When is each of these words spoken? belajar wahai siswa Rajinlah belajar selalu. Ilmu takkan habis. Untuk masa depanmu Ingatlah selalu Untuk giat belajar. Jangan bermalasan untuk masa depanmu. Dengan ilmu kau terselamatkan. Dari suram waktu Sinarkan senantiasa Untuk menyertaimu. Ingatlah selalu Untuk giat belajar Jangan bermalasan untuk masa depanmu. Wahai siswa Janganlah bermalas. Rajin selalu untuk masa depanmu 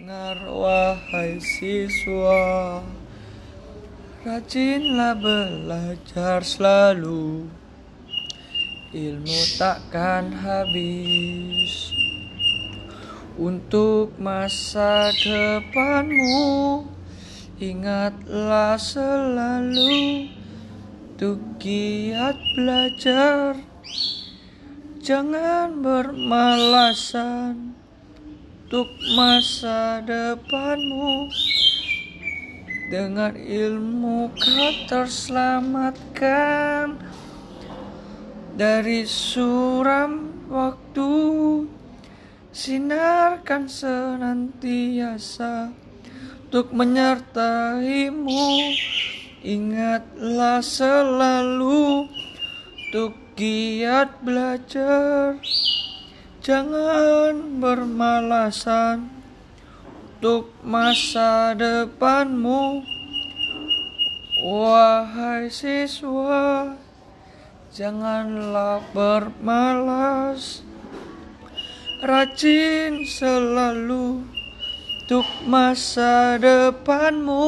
belajar 0.00 0.40
wahai 0.48 1.36
siswa 1.36 2.80
Rajinlah 4.24 5.12
belajar 5.12 6.40
selalu. 6.40 7.44
Ilmu 8.96 9.40
takkan 9.60 10.32
habis. 10.32 11.92
Untuk 13.36 14.16
masa 14.16 15.12
depanmu 15.20 16.88
Ingatlah 17.60 18.80
selalu 18.80 20.32
Untuk 21.12 21.60
giat 21.60 22.40
belajar. 22.56 23.52
Jangan 25.04 25.84
bermalasan 25.84 27.79
untuk 28.70 28.86
masa 29.18 29.98
depanmu. 30.06 31.26
Dengan 32.86 33.34
ilmu 33.34 34.30
kau 34.30 34.70
terselamatkan. 34.86 36.94
Dari 38.54 39.02
suram 39.10 40.46
waktu 40.46 41.10
Sinarkan 42.54 43.66
senantiasa 43.66 45.74
Untuk 46.46 46.70
menyertaimu. 46.70 48.70
Ingatlah 49.42 50.62
selalu 50.62 52.06
Untuk 52.86 53.18
giat 53.34 54.14
belajar 54.22 55.42
Jangan 56.40 57.60
bermalasan 57.60 59.12
untuk 60.16 60.48
masa 60.64 61.52
depanmu. 61.52 62.80
Wahai 64.40 65.52
siswa 65.52 66.80
Janganlah 67.70 68.80
bermalas. 68.96 70.64
Rajin 72.00 73.04
selalu 73.04 74.24
untuk 75.04 75.28
masa 75.44 76.40
depanmu 76.40 77.46